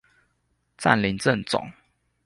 [0.79, 1.71] 佔領政總